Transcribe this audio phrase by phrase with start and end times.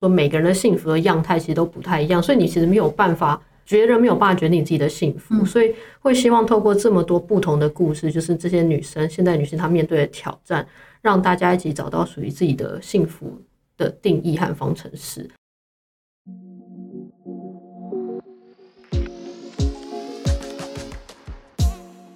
[0.00, 10.66] 说每个人的幸福的样态其实都不太一样，所以你其实没有办法，觉得没有办法决定你自己的幸福，所以会希望透过这么多不同的故事，就是这些女生现在女性她面对的挑战，
[11.02, 13.38] 让大家一起找到属于自己的幸福
[13.76, 15.28] 的定义和方程式。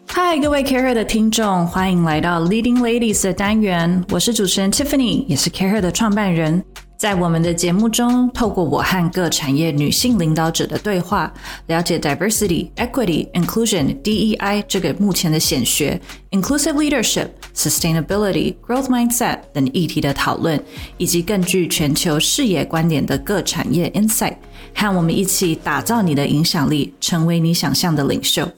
[0.07, 4.03] 嗨，各位 Care 的听众，欢迎来到 Leading Ladies 的单元。
[4.11, 6.65] 我是主持人 Tiffany，也是 Care 的创办人。
[7.05, 11.31] 在我们的节目中，透过我和各产业女性领导者的对话，
[11.67, 20.59] 了解 diversity、equity、inclusion、DEI 这个目前的显学，inclusive leadership、sustainability、growth mindset 等议题的讨论，
[20.97, 24.37] 以及更具全球视野观点的各产业 insight，
[24.75, 28.49] 和我们一起打造你的影响力，成为你想象的领袖。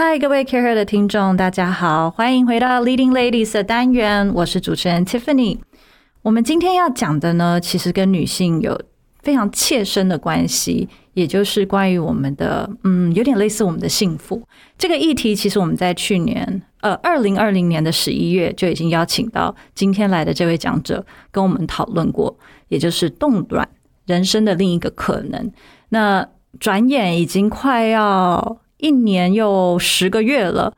[0.00, 5.58] 嗨，各位 Care 的听众，大家好，欢迎回到 Leading Ladies 的单元，我是主持人 Tiffany。
[6.22, 8.80] 我们今天要讲的呢，其实跟女性有
[9.24, 14.40] 非常切身的关系，也就是关于我们的，嗯，有点类似我们的幸福
[14.78, 15.34] 这个议题。
[15.34, 23.68] 其实我们在去年，呃，二零二零年的十一月就已经邀请到今天来的这位讲者跟我们讨论过，也就是冻卵
[24.06, 25.50] 人生的另一个可能。
[25.88, 26.24] 那
[26.60, 28.58] 转眼已经快要。
[28.78, 30.72] 一年又十个月了，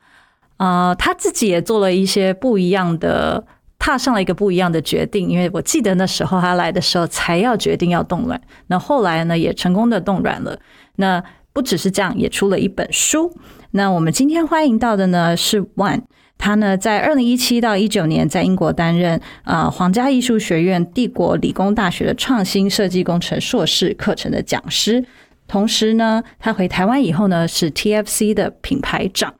[0.57, 3.43] 啊，他自己也做了一些不一样的，
[3.79, 5.29] 踏上了一个不一样的决定。
[5.29, 10.59] 因为我记得那时候他来的时候才要决定要冻卵，那后来呢也成功的冻卵了。
[10.95, 13.33] 那不只是这样，也出了一本书。
[13.71, 16.01] 那我们今天欢迎到的呢是 One，
[16.37, 25.05] 他呢在二零一七到一九年在英国担任啊皇家艺术学院帝国理工大学的创新设计工程硕士课程的讲师。
[25.51, 29.33] 同时呢，他回台湾以后呢，是 TFC 的品牌长。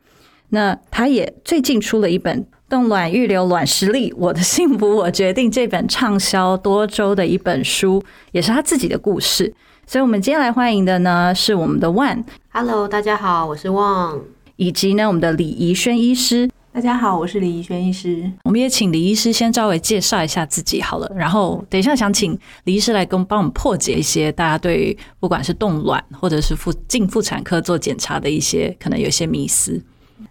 [0.49, 9.53] 那他也最近出了一本《冻卵预留卵实力：我的幸福我决定》这本畅销多周的一本书，也是他自己的故事。
[9.87, 12.25] 所以，我们接下来欢迎的呢，是我们的 One。
[12.49, 14.19] Hello，大家好，我是 One，
[14.57, 16.49] 以及呢，我们的李怡轩医师。
[16.73, 18.31] 大家好，我是李怡轩医师。
[18.45, 29.81] 我们也请李医师先稍微介绍一下自己好了，然后等一下想请李医师来跟帮我们破解一些大家对于不管是冻卵或者是妇进妇产科做检查的一些可能有些迷思。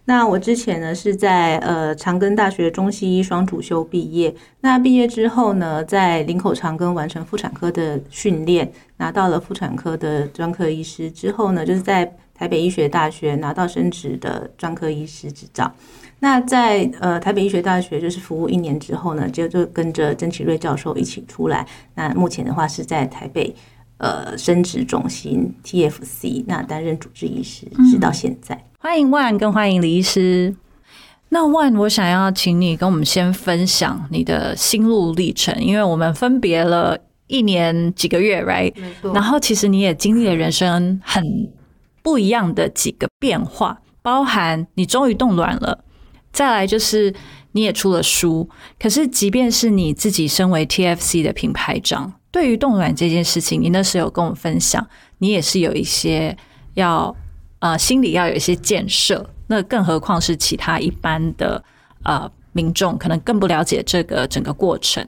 [0.05, 15.71] 那我之前呢是在呃长庚大学中西医双主修毕业，那毕业之后呢，在林口长庚完成妇产科的训练，拿到了妇产科的专科医师之后呢，就是在台北医学大学拿到升职的专科医师执照。
[16.23, 21.67] 那在呃台北医学大学就是服务一年之后呢，就就跟着曾启瑞教授一起出来。
[21.95, 23.51] 那目前的话是在台北
[23.97, 28.63] 呃生殖中心 TFC 那担任主治医师，直到现在。
[28.77, 30.55] 欢迎万跟欢迎李医师。
[31.29, 36.95] 那万，我想要请你跟我们先分享你的心路历程，因为我们分别了
[37.25, 38.71] 一年几个月，right？
[39.13, 41.23] 然后其实你也经历了人生很
[42.03, 45.83] 不一样的几个变化，包含你终于冻卵了。
[46.31, 47.13] 再来就是
[47.51, 48.49] 你也出了书，
[48.79, 54.87] 可是即便是你自己身为 TFC 的品牌长，对于冻卵这件事情，你那时有跟我分享，
[55.17, 56.37] 你也是有一些
[56.75, 57.15] 要
[57.59, 61.61] 呃心里要有一些建设，那更何况是其他一般的
[62.03, 65.05] 呃民众，可能更不了解这个整个过程。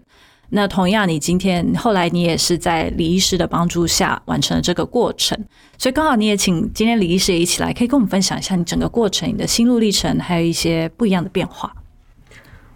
[0.55, 5.37] 那同样，你今天后来你也是在李医师的帮助下完成了这个过程，
[5.79, 11.75] 所以刚好你也请今天李医师也一起来，可以跟我们分享一下你整个过程、你的心路历程，还有一些不一样的变化。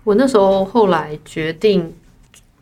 [0.04, 1.94] 我那时候后来决定。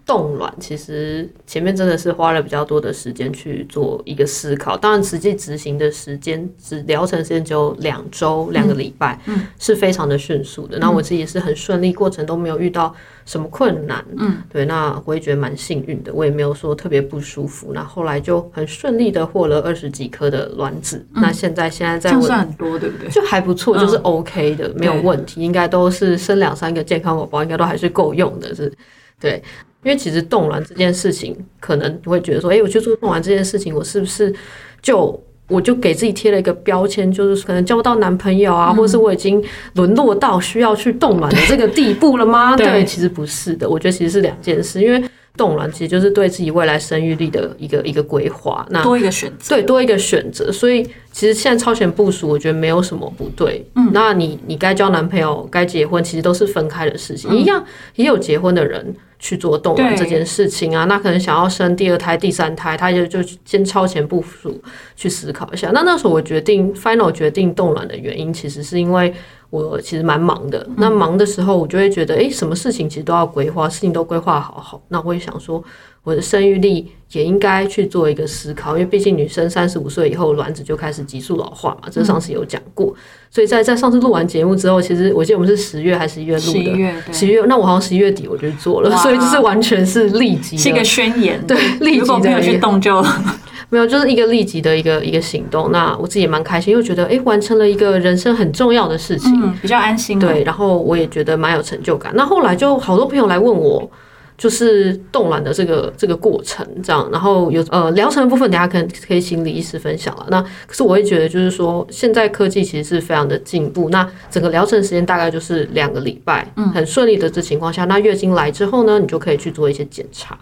[0.06, 10.78] 冻卵其实前面真的是花了比较多的时间去做一个思考，当然实际执行的时间只疗程时间只有两周两个礼拜，嗯，是非常的迅速的。
[10.78, 12.94] 那我自己也是很顺利，过程都没有遇到
[13.26, 17.72] 什么困难，嗯，对，那我也觉得蛮幸运的，我也没有说特别不舒服。
[17.74, 23.10] 那后来就很顺利的获了二十几颗的卵子，那现在现在在我算很多对不对？
[23.10, 28.72] 就还不错，就是 OK 的，没有问题，应该都是生两三个健康宝宝，应该都还是够用的，是，
[29.20, 29.42] 对。
[29.86, 34.34] 因为其实冻卵这件事情，可能你会觉得说，哎，我去做冻卵这件事情，我是不是
[34.82, 35.18] 就
[35.48, 39.42] 我就给自己贴了一个标签，就是可能交不到男朋友啊，或者是我已经
[39.76, 42.58] 沦落到需要去冻卵的这个地步了吗？
[42.58, 45.02] 对，其实不是的，我觉得其实是两件事，因为。
[45.38, 50.50] 冻卵其实就是对自己未来生育力的一个一个规划，那多一个选择，对，多一个选择。
[50.50, 50.82] 所以
[51.12, 53.62] 其实现在超前部署，我觉得没有什么不对。
[53.76, 57.30] 嗯，那你你该交男朋友，该结婚，其实都是分开的事情。
[57.38, 57.62] 一样
[57.96, 64.62] 也有结婚的人去做冻卵这件事情啊，那可能想要生第二胎、第三胎，他就就先超前部署
[64.96, 65.72] 去思考一下。
[65.74, 69.14] 那那时候我决定 final 决定冻卵的原因，其实是因为。
[69.52, 70.68] 我其实蛮忙的。
[70.76, 74.82] 那忙的时候，我就会觉得，哎，什么事情其实都要规划，事情都规划好好。
[74.90, 75.64] 那我也想说，
[76.06, 82.94] 我的生育力也应该去做一个思考，因为毕竟女生三十五岁以后，卵子就开始急速老化嘛，这上次有讲过。
[83.30, 87.14] 所以在在上次录完节目之后，其实我记得我们是十月还是十一月录的？
[87.14, 93.04] 十一月，那我好像十一月底我就做了， 所以就是完全是立即的，是一个宣言，对 立即没有去动就
[93.70, 95.72] 没有，就是一个立即的一个一个行动。
[95.72, 99.32] 那我自己也蛮开心，因为觉得诶完成了一个人生很重要的事情。
[99.42, 102.14] 嗯比较安心，对，，然后我也觉得蛮有成就感。
[102.16, 103.90] 那后来就好多朋友来问我，
[104.38, 110.28] 就是冻卵的这个这个过程，这样，然后有呃疗程的部分，等一下可能可以请李医师分享了。
[110.30, 120.38] 那可是我会觉得，就是说现在科技其实是非常的进步，那整个疗程时间大概就是两个礼拜，很顺利的这情况下，那月经来之后呢，你就可以去做一些检查，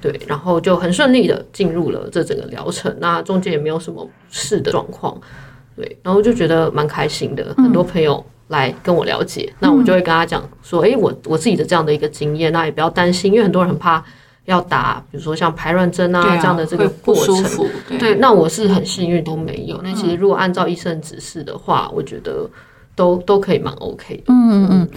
[0.00, 5.20] 对，然后就很顺利的进入了这整个疗程，那中间也没有什么事的状况。
[5.76, 14.04] 对，然后就觉得蛮开心的，很多朋友来跟我了解，那我就会跟他讲说，诶，我我自己的这样的一个经验，那也不要担心，因为很多人很怕
[14.44, 17.42] 要打，比如说像排卵针啊这样的这个过程。
[17.42, 19.80] 對，对对，那我是很幸运都没有。
[19.82, 22.48] 那其实如果按照医生指示的话，我觉得
[22.94, 24.24] 都都可以蛮 OK 的。
[24.28, 24.88] 嗯嗯嗯，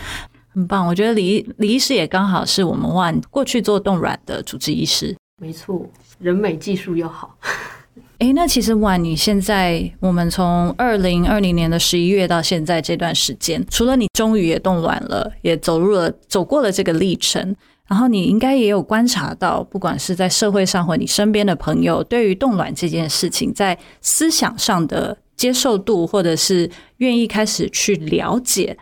[0.54, 0.86] 很棒。
[0.86, 5.16] 我觉得李李医师也刚好是我们 One 过去做冻卵的主治医师。
[5.42, 7.36] 没错，人美技术又好。
[8.20, 17.56] 诶，那其实婉，你现在我们从二零二零年的十一月到现在这段时间，除了你终于也冻卵了，也走入了走过了这个历程，
[17.88, 28.78] 然后你应该也有观察到，不管是在社会上或你身边的朋友，对于冻卵这件事情，在思想上的接受度，或者是愿意开始去了解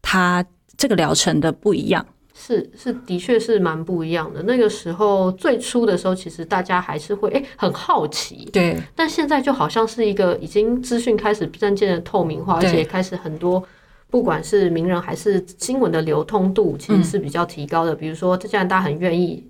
[0.00, 0.42] 它
[0.78, 2.06] 这个疗程的不一样。
[2.40, 4.42] 是是，的确是蛮不一样的。
[4.44, 13.62] 那个时候最初的时候，其实大家还是会诶很好奇，对，但现在就好像是一个已经资讯开始渐渐的透明化，而且开始很多。
[14.08, 17.94] 不管是名人还是新闻的流通度，其实是比较提高的。
[17.94, 19.46] 比如说，现在大家很愿意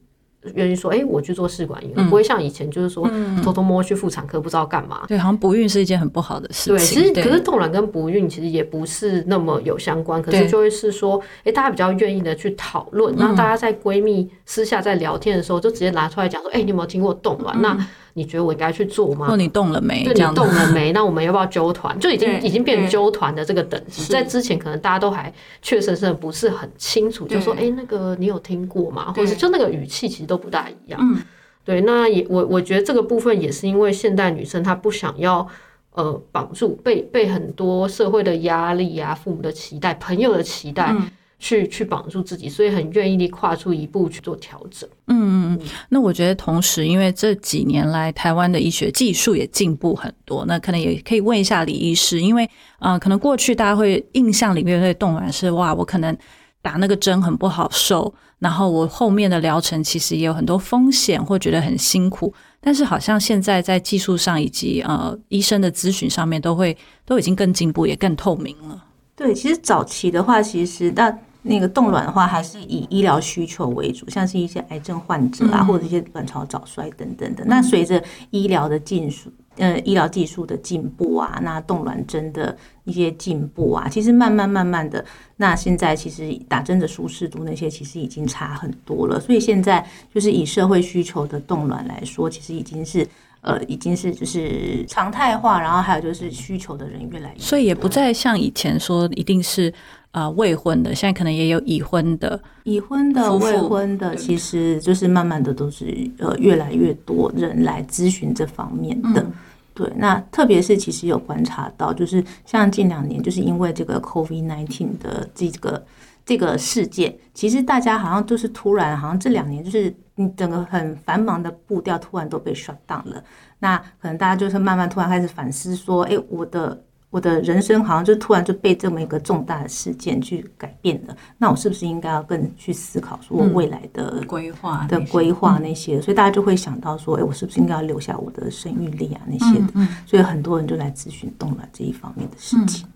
[0.55, 3.09] 愿意说，哎、我去做试管婴儿，不会像以前就是说
[3.43, 5.03] 偷偷摸摸去妇产科不知道干嘛。
[5.07, 17.61] 对，好像不孕是一件很不好的事情对，其实可是冻卵跟不孕其实也不是那么有相关，可是就会是说，哎、大家比较愿意的去讨论，然后大家在闺蜜私下在聊天的时候，就直接拿出来讲说，哎、你有没有听过冻卵？
[17.61, 17.77] 那
[18.15, 19.29] 你觉得我应该去做吗？
[19.29, 20.03] 或你动了没？
[20.05, 20.93] 对你动了没？
[20.95, 21.99] 那我们要不要揪团？
[21.99, 29.13] 就已经已经变成对揪团的这个等级，在之前可能大家都还确实是不是很清楚，就说哎、诶那个你有听过吗？
[29.17, 31.01] 或者是就那个语气其实都不大一样。
[31.03, 31.21] 嗯，
[31.65, 35.47] 对，那也我我觉得这个部分也是因为现代女生她不想要。
[35.93, 41.11] 呃，绑住被被很多社会的压力啊、父母的期待、朋友的期待，嗯
[41.41, 44.89] 去去绑住自己，所以很愿意地跨出一步去做调整。
[45.07, 52.49] 嗯，嗯嗯，那我觉得同时，因为这几年来台湾的医学技术也进步很多，那可能也可以问一下李医师，因为
[52.79, 56.17] 呃，可能过去大家会印象里面对冻卵是哇，我可能
[56.63, 62.33] 打那个针很不好受，然后我后面的疗程其实也有很多风险，或觉得很辛苦。
[62.61, 66.77] 但是好像现在在技术上以及呃医生的咨询上面，都会
[67.07, 68.85] 都已经更进步，也更透明了。
[69.17, 71.11] 对，其实早期的话，其实那
[71.43, 77.45] 那个冻卵的话，还是以医疗需求为主，像是一些癌症患者啊，或者一些卵巢早衰等等的。
[77.47, 85.05] 那随着医疗的进术，呃，医疗技术的进步啊，那冻卵针的一些进步啊，其实慢慢慢慢的，
[85.37, 89.19] 那现在其实打针的舒适度那些其实已经差很多了。
[89.19, 93.07] 所以现在就是以社会需求的冻卵来说，其实已经是。
[93.43, 99.73] 呃，已经是就是常态化，然后还有就是需求的人越来越多，所以也不再像以前说一定是
[100.13, 102.41] 呃未婚的，现在可能也有已婚的。
[102.65, 105.87] 已婚的、未婚的，其实就是慢慢的都是
[106.19, 109.25] 呃越来越多人来咨询这方面的。
[109.73, 115.83] 对，那特别是其实有观察到，就是像近两年，就是因为这个 COVID nineteen 的这个
[116.27, 123.23] 这个事件，其实大家好像都是突然，好像这两年就是你整个很繁忙的步调突然都被 shut down 了。
[123.61, 131.17] 那可能大家就是慢慢突然开始反思说，哎，我的我的人生好像就突然就被这么一个重大的事件去改变了。
[131.37, 136.01] 那我是不是应该要更去思考说我未来的、规划的规划那些？
[136.01, 139.89] 所以大家就会想到说，哎，我是不是应该要留下我的生育力啊那些的？
[140.07, 142.87] 所以很多人就来咨询冻卵这一方面的事情。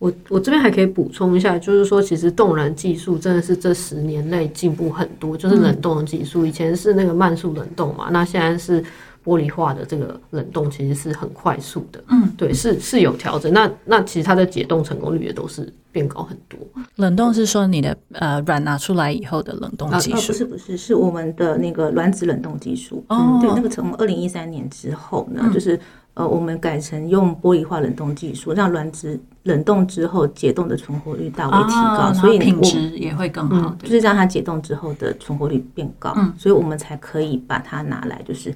[0.00, 8.84] 我我这边还可以补充一下，就是说，其实冻卵技术真的是这十年内进步很多，就是冷冻的技术，以前是那个慢速冷冻嘛，那现在是
[9.24, 12.02] 玻璃化的这个冷冻，其实是很快速的。
[12.08, 13.52] 嗯，对，是是有调整。
[13.52, 16.58] 那那其实它的解冻成功率也都是变高很多。
[16.96, 20.32] 冷冻是说你的呃卵拿出来以后的冷冻技术不。
[20.32, 23.02] 是不是，是我们的那个卵子冷冻技术。
[23.08, 25.80] 哦嗯，对，那个从二零一三年之后呢，就是
[26.14, 33.74] 呃，我们改成用玻璃化冷冻技术，让卵子冷冻之后解冻的存活率大为提高，所以品质也会更好。
[33.82, 38.54] 就是让它解冻之后的存活率变高，所以我们才可以把它拿来，就是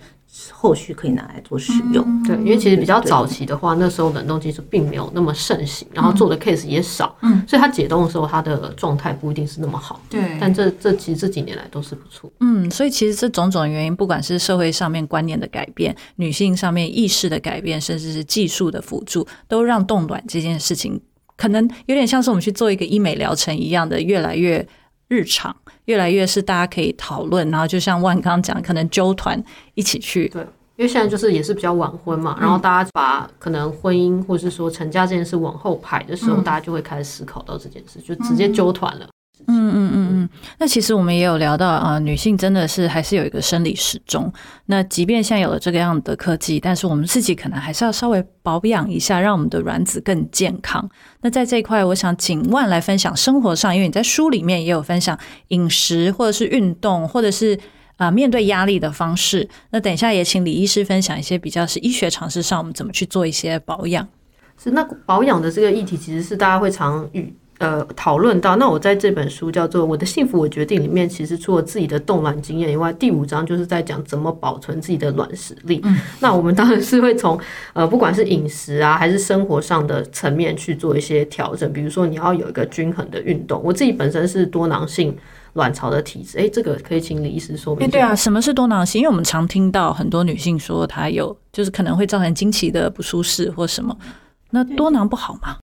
[0.52, 2.22] 后续可以拿来做使用。
[2.22, 10.00] 对，因为其实比较早期的话，那时候冷冻技术并没有那么盛行，然后做的 case 也少，嗯，所以它解冻的时候，它的状态不一定是那么好。
[10.10, 12.30] 对，但这这其实这几年来都是不错。
[12.40, 21.00] 嗯，所以其实这种种原因，不管是社会上面观念的改变，女性上面意识的改变，甚至是技术的辅助，都让冻卵这件事情
[21.36, 24.66] 可能有点像是我们去做一个医美疗程一样的，越来越
[25.08, 25.54] 日常，
[25.86, 29.42] 越来越是大家可以讨论，然后就像万刚刚讲，可能揪团
[29.74, 30.28] 一起去。
[30.28, 30.42] 对，
[30.76, 39.08] 因为现在就是也是比较晚婚嘛，然后大家把可能婚姻或是说成家这件事往后排的时候，大家就会开始思考到这件事，就直接揪团了。
[39.46, 40.07] 嗯嗯嗯
[40.58, 44.32] 那其实我们也有聊到啊，女性真的是还是有一个生理时钟。
[44.66, 50.88] 那即便现在有了这个样的科技，但是我们自己可能还是要稍微保养一下，让我们的卵子更健康。
[51.20, 55.18] 那在这一块，我想请万来分享生活上，因为你在书里面也有分享
[55.48, 57.58] 饮食或者是运动，或者是
[57.96, 59.48] 啊面对压力的方式。
[59.70, 64.06] 那等一下也请李医师分享一些比较是医学常识上，我们怎么去做一些保养。
[64.62, 67.32] 是那保养的这个议题，其实是大家会常遇。
[67.58, 75.82] 呃，讨论到那我在这本书叫做《我的幸福我决定》里面，其实除了自己的冻卵经验以外，第五章就是在讲怎么保存自己的卵实力。
[76.20, 77.38] 那我们当然是会从
[77.72, 81.72] 呃，不管是饮食啊，还是生活上的层面去做一些调整。
[81.72, 83.60] 比如说，你要有一个均衡的运动。
[83.64, 85.16] 我自己本身是多囊性
[85.54, 87.90] 卵巢的体质，诶，这个可以请李医师说明。
[87.90, 89.00] 对啊，什么是多囊性？
[89.00, 93.96] 因为我们常听到很多女性说她有，就是可能会造成经期的不舒适或什么。
[94.50, 95.56] 那多囊不好吗？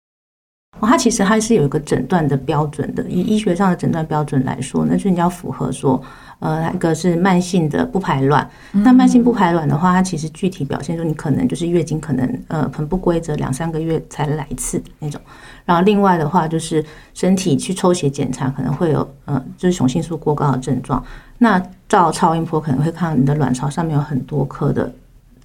[0.79, 3.03] 哦，它其实它是有一个诊断的标准的。
[3.09, 6.01] 以医学上的诊断标准来说，那就是你要符合说，
[6.39, 8.47] 呃，一个是慢性的不排卵。
[8.73, 15.19] 那慢性不排卵的话，它其实具体表现说，你可能就是月经可能呃很不规则，两三个月才来一次那种。
[15.63, 21.01] 然后另外的话，就是身体去抽血检查，可能会有呃就是雄性素过高的症状。
[21.37, 24.91] 那照超音波可能会看到你的卵巢上面有很多颗的。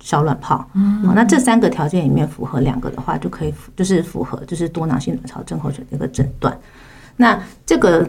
[0.02, 6.56] 小卵泡，嗯，那这三个条件里面符合两个的话，就可以就是符合就是多囊性卵巢症候群的一个诊断。
[7.16, 8.08] 那这个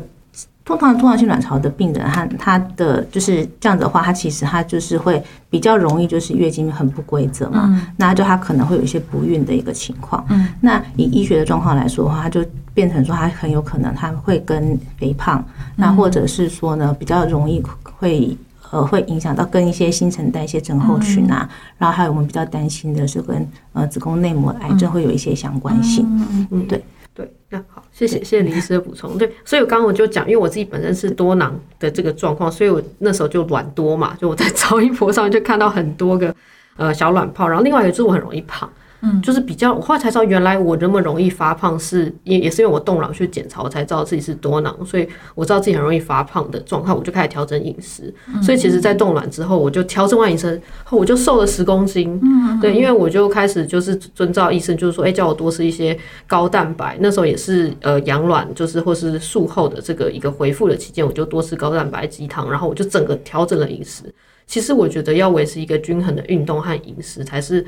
[0.63, 10.25] 通常多囊性卵巢的病人，他他的就是这样的话，他其实他就是会比较容易就是月经很不规则嘛，那就他可能会有一些不孕的一个情况。
[10.29, 12.41] 嗯，那以医学的状况来说的话，他就
[12.73, 15.43] 变成说他很有可能他会跟肥胖，
[15.75, 17.61] 那或者是说呢比较容易
[17.99, 18.37] 会。
[18.71, 21.47] 呃，会影响到跟一些新陈代谢症候群啊，
[21.77, 26.05] 然后还有我们比较担心的是跟呃子宫内膜癌症会有一些相关性。
[26.09, 26.81] 嗯嗯，对
[27.13, 29.17] 对，那好，谢谢谢谢林医师的补充。
[29.17, 36.33] 对，所以我刚刚我就讲，因为我自己本身是多囊的这个状况，所以我那时候就卵多嘛，就我在 超音波上就看到很多个
[36.77, 38.69] 呃小卵泡，然后另外一个就是我很容易胖。
[39.01, 48.13] 嗯，就是比较，我后来才知道，原来我那么容易发胖，是也也是因为我动脑去检查，我才知道自己是多囊，所以我知道自己很容易发胖的状况，我就开始调整饮食。
[48.43, 52.19] 所以其实，在动卵之后，我就调整完饮食后，我就瘦了十公斤。
[52.21, 56.95] 嗯，对，因为我就开始就是遵照医生，就是说，哎，叫我多吃一些高蛋白。
[56.99, 64.03] 那时候也是呃养卵，就是或是术后的这个一个恢复的期间，我就多吃高蛋白鸡汤，然后我就整个调整了饮食。
[64.45, 67.65] 其实我觉得要维持一个均衡的运动和饮食才是。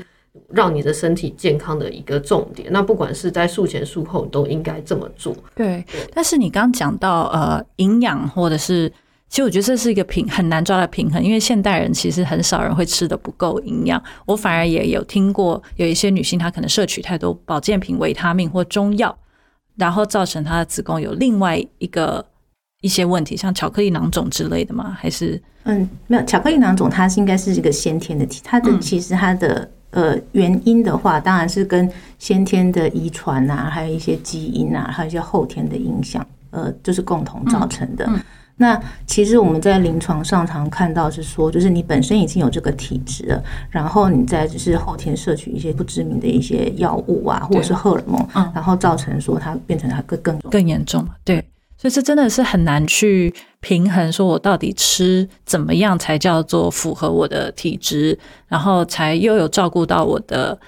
[0.52, 5.34] 让你的身体健康的一个重点，那不管是在术前术后都应该这么做。
[5.54, 8.88] 对，但是你刚讲到呃营养，或者是
[9.28, 14.02] 其实我觉得这是一个平很难抓的平衡，因为现代人其实很少人会吃的不够营养。
[14.26, 19.16] 我反而也有听过有一些女性她可能摄取太多保健品、维他命或中药，
[19.76, 22.24] 然后造成她的子宫有另外一个
[22.80, 24.96] 一些问题，像巧克力囊肿之类的吗？
[24.98, 29.70] 还是嗯，没有巧克力囊肿，它是应该是一个先天的体，它的其实它的。
[29.94, 38.08] 呃，原因的话，当然是跟先天的遗传啊，还有一些基因啊，还有一些后天的影响，呃，就是共同造成的。
[38.56, 51.06] 那其实我们在临床上常看到是说，就是你本身已经有这个体质了，然后你再就是后天摄取一些不知名的一些药物啊，或者是荷尔蒙，然后造成说它变成它更更更严重。
[51.24, 51.44] 对。
[51.84, 60.58] 就是真的是很难去平衡，说我到底吃怎么样才叫做符合我的体质，然后才又有照顾到我的。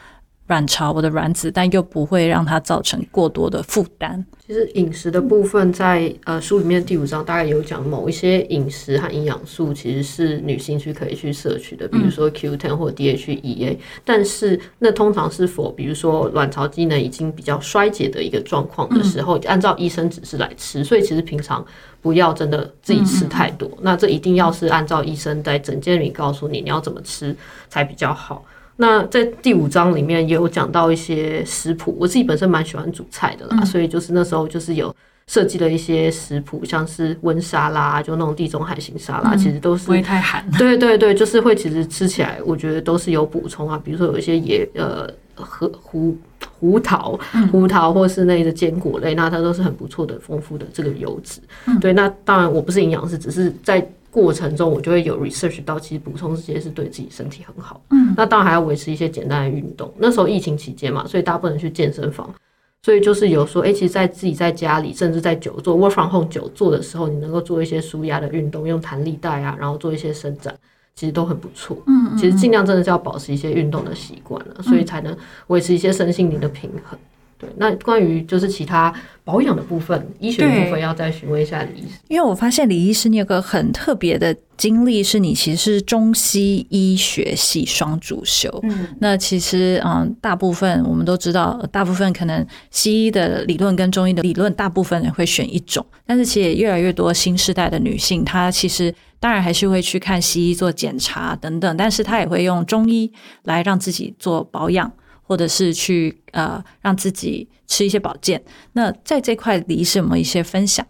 [0.48, 4.24] 卵巢，我的卵子，但又不会让它造成过多的负担。
[4.46, 13.76] 其实饮食的部分，在呃书里面第五章大概有讲，某一些饮食和营养素其实是女性去可以去摄取的，比如说 Q10 或 DHEA。
[14.04, 20.84] 但是那通常是否，比如说卵巢机能已经比较衰竭的一个状况的时候，按照医生指示来吃。
[20.84, 21.66] 所以其实平常
[22.00, 23.68] 不要真的自己吃太多。
[23.82, 27.34] 那这一定要是按照医生在诊间里告诉你你要怎么吃
[27.68, 28.44] 才比较好。
[28.76, 34.94] 那在第五章里面也有讲到一些食谱，我自己本身蛮喜欢煮菜的啦，所以就是那时候就是有
[35.26, 40.44] 设计了一些食谱，像是温沙拉，就那种地中海型沙拉，其实都是不会太寒。
[40.58, 46.16] 对对对，就是会其实吃起来，我觉得都是有补充啊，比如说有一些野呃和胡
[46.58, 47.18] 胡桃、
[47.50, 51.40] 胡桃或是那个坚果类，那它都是很不错的、丰富的这个油脂。
[51.80, 57.82] 对，那当然我不是营养师，只是在过程中我就会有 research 到，其实补充这些是对自己身体很好。
[57.90, 59.92] 嗯，那当然还要维持一些简单的运动。
[59.98, 62.34] 那时候疫情期间嘛，所以大家不能去健身房，
[62.82, 70.56] 所以就是有说，哎、其实在自己在家里，甚至在久坐 work from home 久坐的时候，你能够做一些舒压的运动，用弹力带啊，然后做一些伸展。
[70.94, 75.14] 其实都很不错，嗯，其实尽量真的是要保持一些运动的习惯了，所以才能
[75.48, 76.98] 维持一些身心灵的平衡。
[77.38, 81.98] 对，那关于就是其他保养的部分，医学的部分要再询问一下李医师。
[82.08, 88.48] 因为我发现李医师你有个很特别的经历，是你其实是中西医学系双主修。
[88.62, 103.12] 嗯，那其实嗯，大部分我们都知道，大部分可能西医的理论跟中医的理论，大部分人会选一种，但是其实也越来越多新时代的女性，她其实当然还是会去看西医做检查等等，但是她也会用中医
[103.42, 104.90] 来让自己做保养。
[105.26, 108.42] 或者是去呃让自己吃一些保健，
[108.72, 110.86] 那在这块李医师有没有一些分享？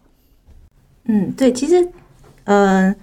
[1.05, 1.89] 嗯，对，其实，
[2.45, 2.95] 嗯，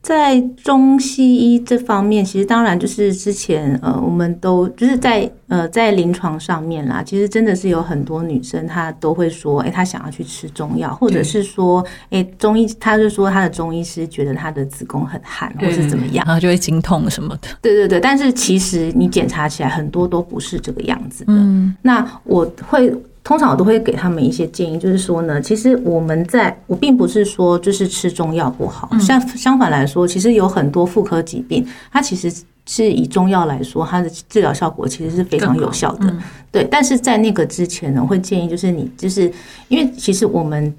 [0.00, 17.48] 在中西医这方面，其实当然就是之前呃，我们都就是在呃在临床上面啦，其实真的是有很多女生她都会说，哎，她想要去吃中药，或者是说，哎，中医，她就说她的中医师觉得她的子宫很寒，或是怎么样，然后就会经痛什么的。
[17.60, 21.32] 对对对，但是其实你检查起来很多都不是这个样子的。
[21.32, 22.94] 嗯，那我会。
[23.28, 32.32] 通常我都会给他们一些建议，就是说呢，其实我们在我并不是说就是吃中药不好，相相反来说，其实有很多妇科疾病，它其实
[32.64, 36.10] 是以中药来说，它的治疗效果其实是非常有效的。
[36.50, 39.30] 对，但是在那个之前呢，我会建议就是你就是
[39.68, 40.74] 因为其实我们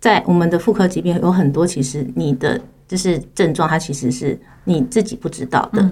[0.00, 5.90] 在我们的妇科疾病有很多，其实你的就是症状，它其实是你自己不知道的。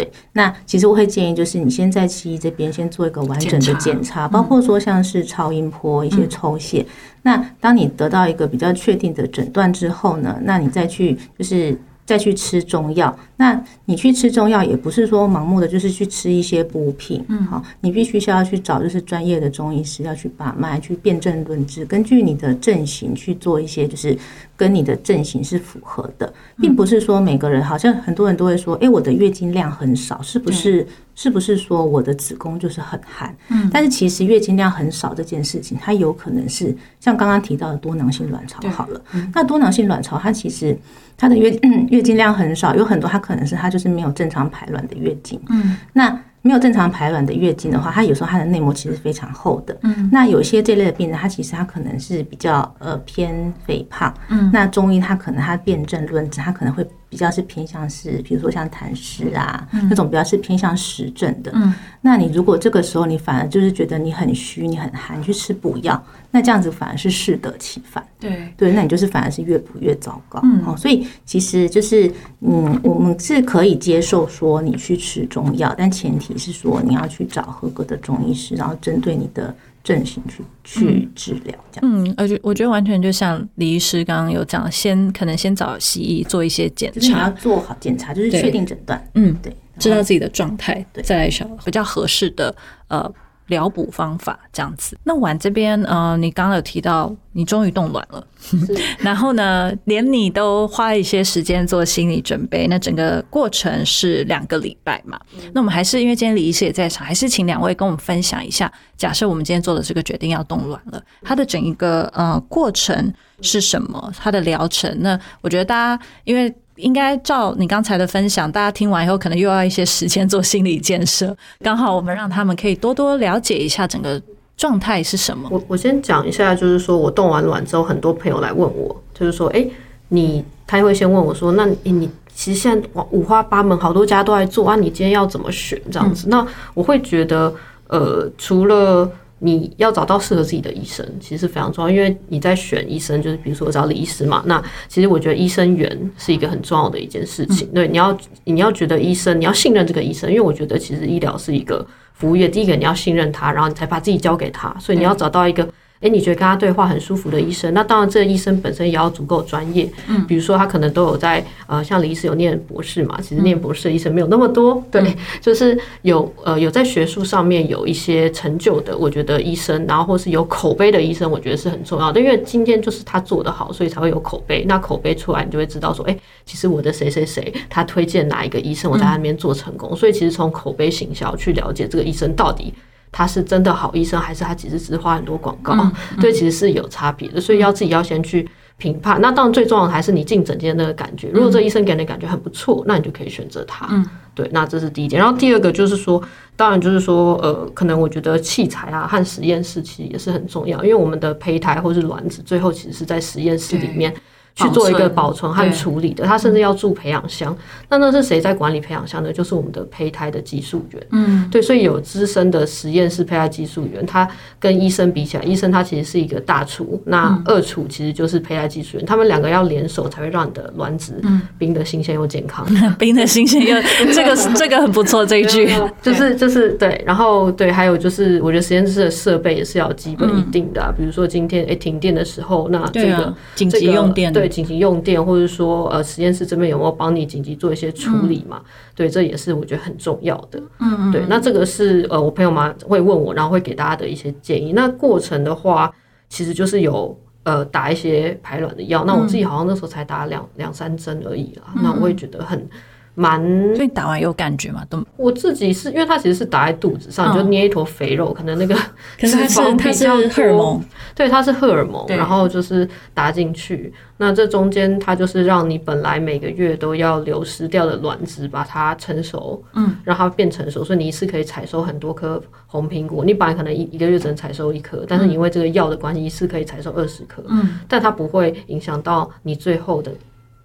[0.00, 6.86] 对，那其实我会建议，就是你先在西医这边先做一个完整的检查，包括说像是超音波、一些抽血。
[7.22, 11.78] 那当你得到一个比较确定的诊断之后呢，那你再去就是
[12.10, 13.16] 再去吃中药。
[13.36, 17.24] 那你去吃中药也不是说盲目的，就是去吃一些补品。
[17.28, 24.18] 嗯，好，你必须是要去找就是专业的中医师，要去把脉、去辨证论治，根据你的症型去做一些就是
[24.56, 30.84] 跟你的症型是符合的，并不是说每个人好像很多人都会说，哎，我的月经量很少，是不是？
[31.22, 33.36] 是不是说我的子宫就是很寒？
[33.48, 38.58] 嗯，但是其实月经量很少这件事情，它有可能是像刚刚提到的多囊性卵巢。
[38.70, 38.98] 好了，
[39.34, 40.74] 那多囊性卵巢它其实
[41.18, 41.50] 它的月
[41.90, 45.38] 月经量很少，有很多它可能是它就是没有正常排卵的月经。
[45.50, 49.76] 嗯，那没有正常排卵的月经的话，它有时候它的内膜其实非常厚的。
[49.82, 54.14] 嗯，那有一些这类的病人，他其实他可能是比较呃偏肥胖。
[54.30, 56.88] 嗯，那中医它可能它辨证论治，它可能会。
[57.10, 61.50] 比较是偏向是，比如说像痰湿啊，那种比较是偏向实症的。
[61.54, 68.02] 嗯，那你如果这个时候你反而就是觉得你很虚，你很寒，去吃补药，那这样子反而是适得其反。
[68.20, 70.38] 对对，那你就是反而是越补越糟糕。
[70.44, 79.52] 嗯，哦，所以其实就是嗯，我们是可以接受说你去吃中药，但前提是说你要去找合格的中医师，然后针对你的。
[79.82, 81.82] 正型去去治疗，这样。
[81.82, 89.02] 嗯，而且我觉得完全就像李医师刚刚有讲，先可能先找西医做一些检查，要做好检查，就是确定诊断。
[89.14, 92.54] 嗯，对，知道自己的状态，对再来选比较合适的
[92.88, 93.10] 呃
[93.50, 94.96] 疗补方法，这样子。
[95.04, 98.26] 那婉这边，呃，你刚刚有提到你终于冻卵了，
[99.00, 105.20] 然后呢，连你都花一些时间做心理准备，那整个过程是两个礼拜嘛？
[105.52, 108.72] 那我们还是因为今天李医师也在场，还是请两位跟我们分享一下。
[108.96, 114.12] 假设我们今天做的这个决定要冻卵了，它的整一个呃过程是什么？
[114.16, 114.94] 它的疗程？
[115.00, 121.36] 那我觉得大家因为应该照你刚才的分享，大家听完以后可能又要一些时间做心理建设。
[121.60, 124.20] 刚好我们让他们可以多多了解一下整个
[124.56, 125.48] 状态是什么。
[125.50, 129.66] 我我先讲一下，就是说我冻完卵之后，很多朋友来问我，就是说，哎，
[130.08, 136.28] 你他会先问我说，那你其实现在五花八门，好多家都在做啊，你今天要怎么选这样子？
[136.28, 137.52] 那我会觉得。
[137.92, 139.10] 呃，除了
[139.42, 144.42] 你要找到适合自己的医生，其实非常重要，因为你在选医生，就是比如说找李医师嘛。
[144.46, 147.66] 那其实我觉得医生缘是一个很重要的一件事情。
[147.72, 155.66] 对，你要你要觉得医生，你要信任这个医生，因为我觉得其实医疗是一个服务业，第一个你要信任他，然后你才把自己交给他，所以你要找到一个
[156.00, 159.86] 诶，你觉得跟他对话很舒服的医生，那当然这个医生本身也要足够专业。
[160.08, 174.64] 嗯，比如说他可能都有在呃，像李医师有念博士嘛，其实念博士的医生没有那么多，对， 就是有呃有在学术上面有一些成就的，我觉得医生，然后或是有口碑的医生，我觉得是很重要的，因为今天就是他做得好，所以才会有口碑。
[174.66, 179.94] 那口碑出来，你就会知道说，诶，其实我的谁谁谁他推荐哪一个医生，我在那边做成功。
[179.94, 182.72] 所以其实从口碑行销去了解这个医生到底。
[183.12, 185.74] 他是真的好医生，还是他其实只是花很多广告？
[186.20, 189.20] 对，其实是有差别的，所以要自己要先去评判。
[189.20, 191.28] 那当然最重要的还是你进诊间那个感觉。
[191.28, 193.86] 如果这医生给你感觉很不错，那你就可以选择他。
[193.90, 195.20] 嗯，对，那这是第一点。
[195.20, 196.22] 然后第二个就是说，
[196.56, 204.14] 当然就是说，呃，可能我觉得器材啊和实验室其实也是很重要，因为我们的胚胎或是卵子最后其实是在实验室里面。
[204.54, 207.56] 去做一个保存和处理的，他甚至要住培养箱。
[207.88, 209.32] 那那是谁在管理培养箱呢？
[209.32, 211.06] 就是我们的胚胎的技术员。
[211.10, 219.06] 嗯，对，所以有资深的实验室胚胎技术员，他跟医生比起来，医生他其实是一个大厨，那二厨其实就是胚胎技术员。
[219.06, 221.14] 他们两个要联手，才会让你的卵子
[221.58, 222.66] 冰的新鲜又健康。
[222.98, 223.76] 冰的新鲜又
[224.12, 225.68] 这个这个很不错，这一句
[226.02, 227.02] 就是就是对。
[227.06, 234.48] 然后对，还有就是我觉得实验室的设备也是要基本一定的，比如说今天诶停电的时候，那这个紧急用电对。
[234.48, 238.62] 紧急用电，或者说呃实验室这边有没有帮你紧急做一些处理嘛？
[238.94, 240.58] 对，这也是我觉得很重要的。
[240.78, 244.72] 嗯嗯，对，那这个是呃我朋友们会问我，然后会给大家的一些建议。
[244.72, 245.92] 那过程的话，
[246.28, 249.04] 其实就是有呃打一些排卵的药。
[249.04, 251.72] 那我自己好像那时候才打两两三针而已啦。
[251.82, 252.68] 那我也觉得很。
[253.14, 253.40] 蛮，
[253.74, 254.84] 所以打完有感觉吗？
[254.88, 258.74] 都我自己是因为它其实是打在肚子上，就捏一坨肥肉，可能那个
[259.20, 273.24] 可是它是它是荷尔蒙，对，它是荷尔蒙，然后就是打进去，那这中间它就是让你本来每个月都要流失掉的卵子，把它成熟，嗯，让它变成熟，所以你一次可以采收很多颗红苹果。
[273.24, 280.10] 你本来可能一一个月只能采收一颗，但是因为这个药的关系，一次可以采收二十颗，嗯，但它不会影响到你最后的。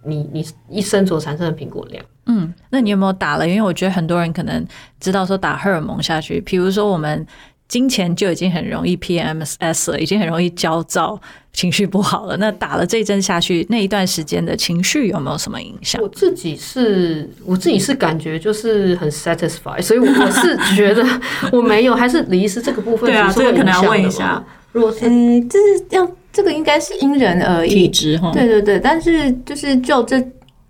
[0.08, 3.48] 你你一生所产生的苹果量，嗯，那你有没有打了？
[3.48, 4.64] 因为我觉得很多人可能
[5.00, 7.26] 知道说打荷尔蒙下去，比如说我们
[7.68, 11.20] 金钱就已经很容易 PMS 了，已经很容易焦躁、
[11.52, 12.36] 情绪不好了。
[12.36, 16.00] 那打了这针下去，那一段时间的情绪有没有什么影响？
[16.02, 21.04] 我自己是，我自己是感觉就是很 satisfied，所以我是觉得
[21.52, 24.44] 我没有，还是李医师这个部分，对啊，这个可能要问一下。
[24.72, 26.08] 如果是，嗯，就是要。
[26.32, 28.30] 这个应该是因人而异，体质哈。
[28.30, 30.22] 对对对，但是就是就这，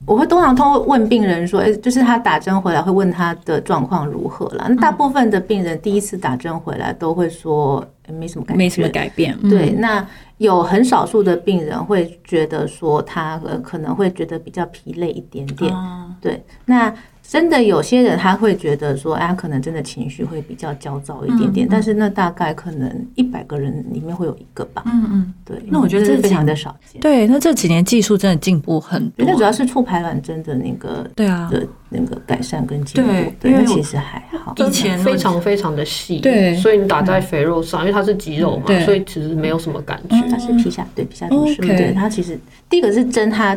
[0.06, 4.66] 我会通常通过问病人说，哎，就是他打针回来会问他的状况如何了。
[4.68, 9.36] 那大部分的病人第一次打针回来都会说没什么改，没什么改变。
[9.50, 10.06] 对，那
[10.38, 15.74] 有很少数的病人会觉得说他可能会觉得比较疲累一点点。
[16.20, 16.94] 对，那。
[17.28, 24.82] 真的有些人他会觉得说，哎，可能真的情绪会比较焦躁一点点，但是那大概可能一百个人里面会有一个吧。
[24.86, 25.56] 嗯嗯，对。
[25.66, 27.00] 那我觉得这非常的少见。
[27.00, 29.26] 对，那这几年技术真的进步很多。
[29.26, 33.10] 那主要是促排卵针的那个，对啊，的那个改善跟进步。
[33.40, 34.54] 对，因为其实还好。
[34.56, 40.16] 以前非常非常的细，对，所以你打在肥肉上，因为它是肌肉嘛，所以其实没有什么感觉。
[40.30, 42.38] 它是皮下，对皮下组织，对它其实
[42.70, 43.56] 第一个是针它。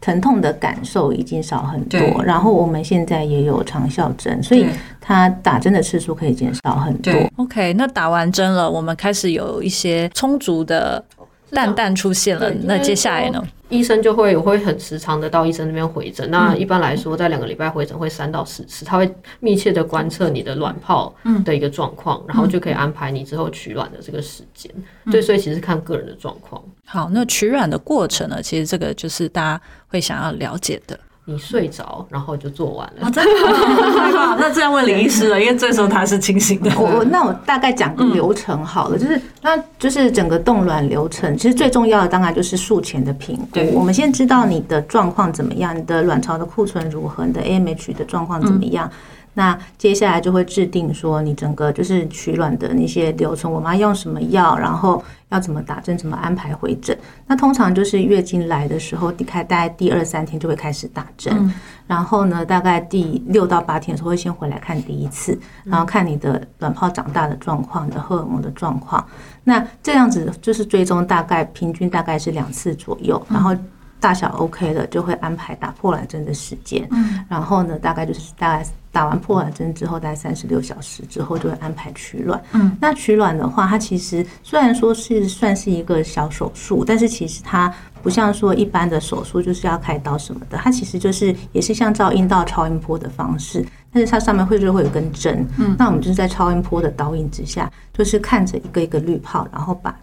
[0.00, 4.66] 疼痛的感受已经少很多，然后我们现在也有长效针，所以
[5.00, 7.12] 它打针的次数可以减少很多。
[7.36, 11.04] OK，那打完针了，我们开始有一些充足的
[11.50, 13.42] 蛋蛋出现了，那接下来呢？
[13.68, 16.28] 医生就会会很时常的到医生那边回诊。
[16.30, 19.08] 那一般来说，在两个礼拜回诊会三到四次，他会
[19.38, 24.72] 密切的观测你的卵泡的一个状况，然后就可以安排你之后取卵的这个时间。
[25.10, 26.60] 对，所以其实看个人的状况。
[26.84, 28.42] 好，那取卵的过程呢？
[28.42, 30.98] 其实这个就是大家会想要了解的。
[31.26, 33.10] 你睡着，然后就做完了。
[33.10, 33.30] 真的，
[34.38, 36.70] 那这样问林医师了，因为这时候他是清醒的。
[36.76, 43.60] 我那我大概讲个流程好了，就是那就是整个冻卵流程，其实最重要的当然就是术前的评估。
[43.74, 48.90] 我们先知道你的状况怎么样，你的卵巢的库存如何，你的 AMH 的状况怎么样。
[49.40, 56.94] 那接下来就会制定说你整个就是取卵的那些流程，我们要用什么药，然后要怎么打针，怎么安排回诊。
[57.26, 61.50] 那通常就是月经来的时候，开大概第二三天就会开始打针，
[61.86, 69.02] 然后呢，大概第六到八天的时候会先回来看第一次，然后看你的卵泡长大的状况，你的荷尔蒙的状况。
[69.42, 73.56] 那这样子就是追踪大概平均大概是两次左右，然后。
[74.00, 76.86] 大小 OK 的，就会安排打破卵针的时间。
[76.90, 82.42] 嗯，然后呢，大概就是大概打完破卵针之后，大概三十六小时之后，就会安排取卵。
[82.52, 95.46] 嗯，那取卵的话，它其实虽然说是算是一个小手术，但是其实它不像说一般的手术就是要开刀什么的，它其实就是也是像照阴道超音波的方式，但是它上面会就会有根针。
[95.58, 99.94] 嗯，那我们就是在超音波的导引之下，就是看着一个一个滤泡，然后把。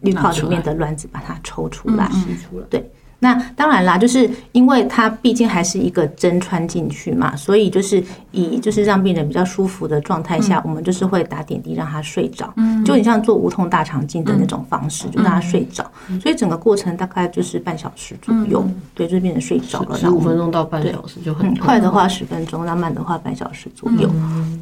[0.00, 2.06] 滤泡里面的卵子把它抽出来。
[2.10, 2.66] 吸出来。
[2.68, 2.92] 对，
[3.24, 12.52] 那当然啦，就是因为它毕竟还是一个针穿进去嘛，所以就是以就是让病人比较舒服的状态下，我们就是会打点滴让他睡着，
[12.84, 15.90] 就你像做无痛大肠镜的那种方式，就让他睡着。
[16.20, 18.62] 所以整个过程大概就是半小时左右，
[18.94, 24.10] 对，就是病人睡着了，十五分钟到半小时就很嗯，快的话十分钟，那慢的话半小时左右。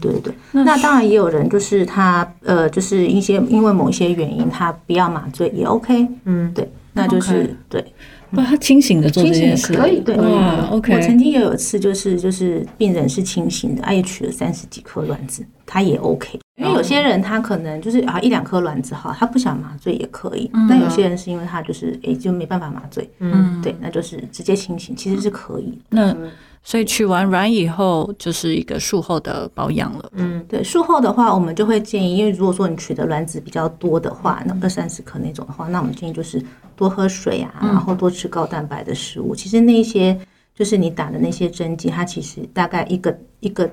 [0.00, 6.06] 对对对，那当然也有人就是他呃，就是一些因为某一些原因，他不要麻醉也 OK。
[6.26, 7.84] 嗯，对，那就是对。
[8.32, 10.16] 不， 他清醒的做这件事，可以，对。
[10.16, 16.38] 哇我，OK，我曾经也有一次，就是就是病人是清醒的，他也取了三十几颗卵子，他也 OK。
[16.56, 20.50] 因为有些人他可能就是啊一两颗卵子哈，他不想麻醉也可以。
[20.68, 25.78] 但有些人是因为他就是诶就没办法麻醉，嗯，对，那就是直接清醒，其实是可以的。
[25.90, 26.16] 那
[26.64, 30.10] 所以取完卵以后就是一个术后的保养了。
[30.14, 36.40] 嗯，对，术后的话，我们就会建议，因为如果说你取的卵子比较多的话，那二三十颗那种的话，那我们建议就是
[36.76, 39.34] 多喝水啊，然后多吃高蛋白的食物。
[39.34, 40.16] 其实那些
[40.54, 43.68] 就是你打的那些针剂，它其实大概一个一个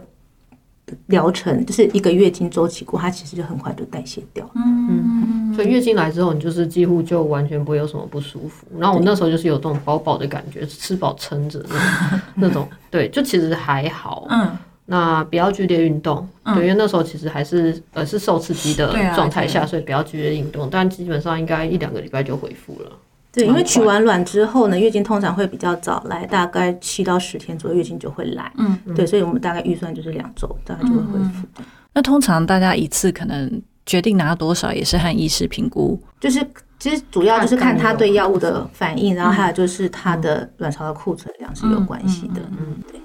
[1.07, 5.53] 疗程，就是一个月经周期过，它其实就很快就代谢掉嗯。
[5.55, 8.65] 所以月经来之后，你就是几乎就完全不会有什么不舒服。
[8.77, 14.25] 然后我那时候就是有这种饱饱的感觉，吃饱撑着那种那种，对，就其实还好。
[14.29, 22.91] 嗯，那不要剧烈运动，对，因为那时候其实还是呃是受刺激的状态下，所以不要剧烈运动，但基本上应该一两个礼拜就恢复了。
[23.31, 28.51] 对，因为取完卵之后呢，月经通常会比较早来，大概七到十天左右月经就会来。
[28.57, 31.47] 嗯，对，所以我们大概预算就是两周，大概就会恢复。
[31.93, 36.01] 那通常大家一次可能决定拿多少，也是和医师评估。
[36.19, 36.45] 就是
[36.79, 42.41] 其实主要就是看他对药物的反应，然后还有就是嗯他的卵巢的库存量是有关系的。
[42.51, 42.98] 嗯，对。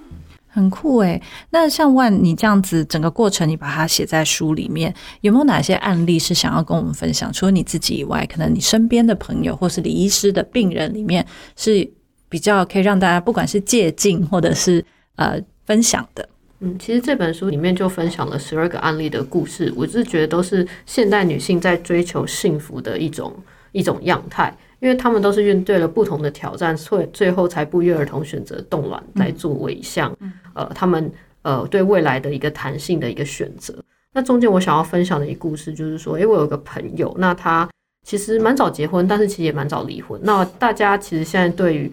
[0.55, 7.33] 很酷诶，那像万你这样子整个过程，你把它写在书里面，有没有哪些案例是想要跟我们分享？
[7.33, 11.91] 除了你自己以外，可能你身边的朋友或是李医师的病人里面，是
[12.29, 14.85] 比较可以让大家不管是借鉴或者是
[15.17, 16.29] 呃分享的。
[16.61, 23.35] 嗯，其实这本书里面就分享了十二个案例的故事，我是觉得都是现代女性在追求幸福的一种
[23.73, 30.15] 一种样态，因为他们都是面对了不同的挑战，所以最后才不约而同选择冻卵来作为一项，
[30.53, 31.11] 呃，他们
[31.43, 33.75] 呃对未来的一个弹性的一个选择。
[34.13, 37.69] 那中间我想要分享的一个故事就是说，诶，我有个朋友，那他
[38.07, 40.21] 其实蛮早结婚，但是其实也蛮早离婚。
[40.23, 41.91] 那大家其实现在对于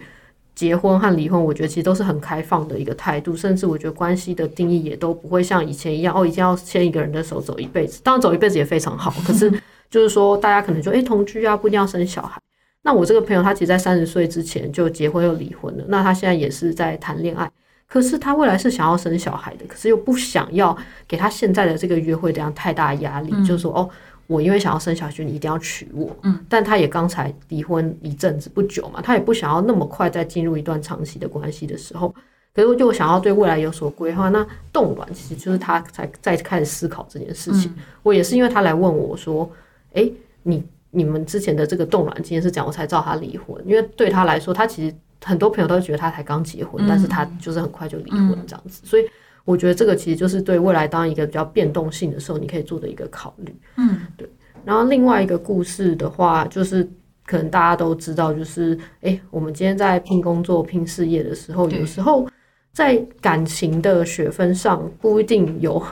[0.54, 8.00] 结婚和离婚，我觉得其实都是很开放的一个态度，甚至我觉得关系的定义也都不会像以前一样，哦，一定要牵一个人的手走一辈子。
[8.04, 9.50] 当然，走一辈子也非常好，可是
[9.90, 12.38] 就是说，大家可能就诶同居啊，不一定要生小孩。
[12.82, 17.50] 那我这个朋友，他其实在三十岁之前就结婚又离婚了，那他现在也是在谈恋爱。
[17.86, 20.74] 可是他未来是想要生小孩的，可是又不想要
[21.06, 23.88] 给他现在的这个约会这样太大压力，就是说哦，
[24.26, 26.08] 我因为想要生小孩，你一定要娶我。
[26.22, 32.14] 嗯，但他也刚才离婚一阵子不久嘛，他也不想要那么快再进入一段长期的关系的时候，
[32.54, 34.30] 可是又想要对未来有所规划。
[34.30, 37.70] 那冻卵其实就是他才在开始思考这件事情。
[38.02, 39.50] 我也是因为他来问我说，
[39.92, 40.10] 诶，
[40.44, 49.04] 你你们之前的这个冻卵今天是讲，我才知道他离婚，因为对他来说，他其实很多朋友都觉得他才刚结婚，但是他就是很快就离婚这样子，所以
[49.44, 53.54] 我觉得这个其实就是对未来当一个比较变动性的时候，你可以做的一个考虑。
[53.76, 54.28] 嗯，对。
[54.64, 56.88] 然后另外一个故事的话，就是
[57.26, 62.28] 可能大家都知道，就是诶，我们今天在拼工作、拼事业的时候，有时候
[62.72, 65.82] 在感情的学分上不一定有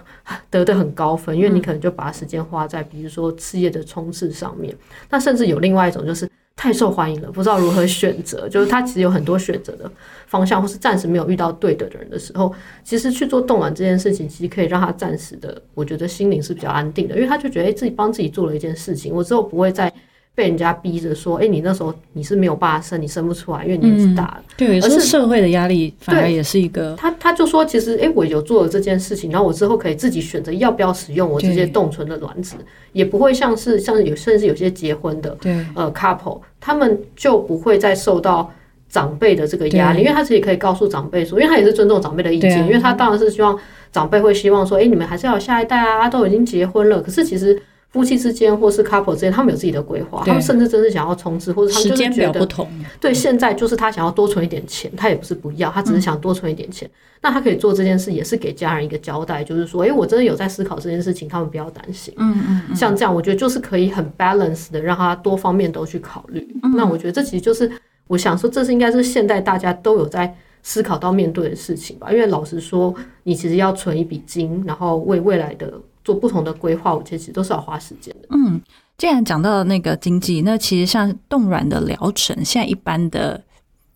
[0.49, 4.75] 得的很高分，因为你可能就把时间花在比如说事业的冲刺上面。
[5.11, 9.91] 那甚至有另外一种就是太受欢迎了，不知道如何选择，就是他其实有很多选择的
[10.27, 19.93] 方向，或是暂时没有遇到对的人的时候，其实去做动卵这件事情，其实可以让他暂时的，我觉得心灵是比较安定的，因为他就觉得、诶自己帮自己做了一件事情，我之后不会再
[20.35, 24.43] 被人家逼着说，哎、你那时候你是没有办法生，你生不出来，因为年纪大了。
[24.57, 32.57] 对，而是社会的压力反而也是一个他他就说，其实哎、诶我有做了这件事情，然后我之后可以自己选择要不要使用我这些对冻存的卵子，
[32.93, 38.51] 也不会像是像有甚至有些结婚的对呃 couple，他们就不会再受到
[38.89, 43.59] 长辈的这个压力，因为他自己可以告诉长辈说，因为他也是尊重长辈的意见，啊因为他当然是希望
[43.93, 47.61] 长辈会希望说，哎、你们还是要有下一代啊，都已经结婚了，可是其实。
[47.91, 52.69] 夫妻之间或是 couple 之间，他们有自己的规划，他们甚至真是想要冲刺，或者他们时间就是觉得表不同，
[53.01, 56.89] 对，现在就是他想要多存一点钱，他也不是不要，他只是想多存一点钱。
[57.23, 62.15] 那他可以做这件事，也是给家人一个交代，就是说，诶，我真的有在思考这件事情，他们不要担心。
[62.17, 66.57] 嗯嗯像这样，我觉得就是可以很 balance 的，让他多方面都去考虑。
[66.75, 67.71] 那我觉得这其实就是
[68.07, 72.11] 我想说，这是应该是现代大家都有在思考到面对的事情吧。
[72.11, 75.75] 因为老实说，你其实要存一笔金，然后为未来的
[76.11, 78.29] 做不同的规划，我觉得其实都是要花时间的。
[78.31, 78.61] 嗯。
[78.99, 83.41] 既然讲到那个经济，那其实像冻卵的疗程，现在一般的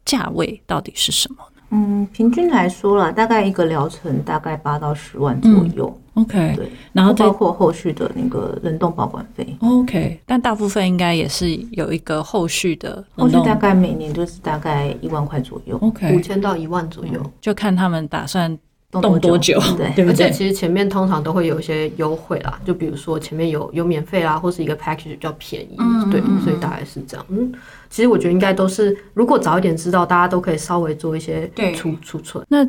[0.07, 1.61] 价位到底是什么呢？
[1.71, 6.01] 嗯，平均来说啦，大概一个疗程大概八到十万左右。
[6.15, 9.55] OK，对，然后包括后续的那个冷冻保管费。
[9.61, 15.77] OK，但大部分应该也是有一个后续的后续大概每年就是大概一万块左右。
[15.83, 17.21] 五 OK，千到一万左右。
[17.43, 18.57] 就看他们打算
[19.01, 20.07] 冻冻多久，对， 对对？
[20.07, 25.77] 而且其实前面通常都会有一些优惠啦，就比如说前面有有免费啦，或是一个 package 比较便宜，
[26.11, 27.27] 对，所以大概是这样。
[27.29, 27.53] 嗯，
[27.91, 32.45] 其实我觉得应该都是，如果早一点知道，大家都可以稍微做一些对储储存。
[32.49, 32.67] 那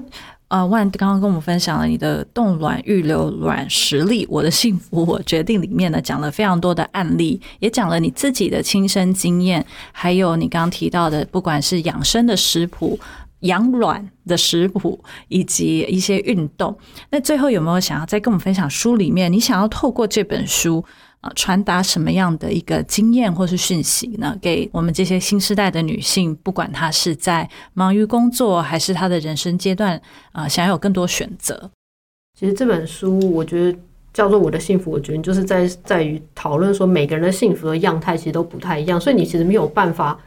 [0.47, 12.97] 呃，万刚刚跟我们分享了你的冻卵预留卵实力，我的幸福我决定里面呢讲了非常多的案例，也讲了你自己的亲身经验，还有你刚刚提到的，不管是养生的食谱。
[13.45, 16.77] 养卵的食谱以及一些运动，
[17.10, 20.84] 那最后有没有想要再跟我们分享书里面你想要透过这本书
[21.21, 24.38] 啊、传达什么样的一个经验或是讯息呢？
[24.39, 29.99] 给我们这些新时代的女性，不管她是在忙于工作还是她的人生阶段
[30.34, 31.71] 啊、想要有更多选择。
[32.39, 33.79] 其实这本书我觉得
[34.13, 40.19] 叫做《我的幸福》，我觉得就是在在于讨论说每个人的幸福的样态其实都不太一样，所以你其实没有办法。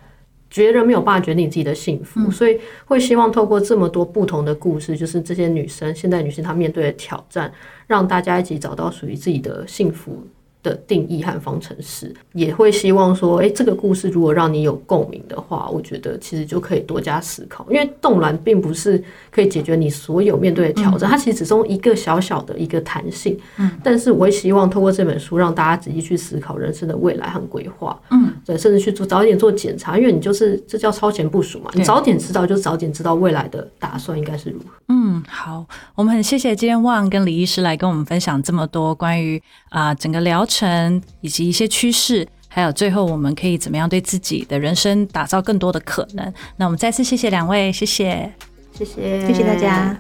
[0.49, 7.53] 别人没有办法决定你自己的幸福，所以会希望透过这么多不同的故事，就是这些女生现在女性她面对的挑战，
[7.87, 10.27] 让大家一起找到属于自己的幸福
[10.63, 12.15] 的定义和方程式。
[12.33, 23.39] 也会希望说，诶，这个故事如果让你有共鸣的话，我觉得其实就可以多加思考，因为动卵并不是可以解决你所有面对的挑战，它其实只是一个小小的一个弹性。
[23.57, 27.99] 嗯，但是我会希望透过这本书，让大家仔细去思考人生的未来和规划。
[28.11, 34.67] 嗯，对，甚至去做早一点做检查，因为你就是这叫超前部署嘛，你早点知道就早点知道未来的打算应该是如何。
[34.89, 46.33] 嗯，好，我们很谢谢今天旺跟李医师来跟我们分享这么多关于啊、整个疗程以及一些趋势，还有最后我们可以怎么样对自己的人生打造更多的可能。
[46.57, 48.33] 那我们再次谢谢两位，谢谢。
[48.73, 49.97] 谢谢，谢谢大家。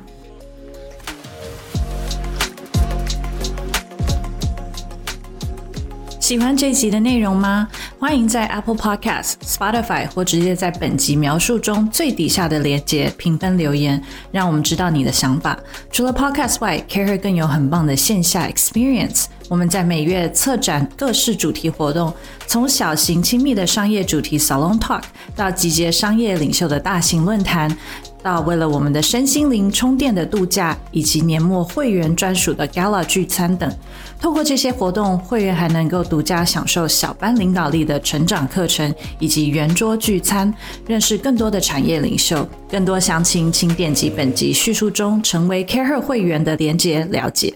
[6.20, 7.66] 喜欢这集的内容吗？
[7.98, 14.00] 欢迎在 Apple Podcast、Spotify 或直接在本集描述中最底下的链接评分留言，
[14.30, 15.58] 让我们知道你的想法。
[15.90, 19.24] 除了 Podcast 外，Care 更有很棒的线下 experience。
[19.48, 22.12] 我们在每月策展各式主题活动，
[22.46, 25.02] 从小型亲密的商业主题 Salon Talk，
[25.34, 27.74] 到集结商业领袖的大型论坛，
[28.22, 33.72] 到为了我们的身心灵充电的度假，以及年末会员专属的 Gala 聚餐等。
[34.20, 40.52] 透过这些活动，会员还能够独家享受小班领导力的成长课程，以及圆桌聚餐，
[40.86, 42.46] 认识更多的产业领袖。
[42.70, 47.54] 更多详情，请点击本集叙述中成为 CareHer 会员的连结了解。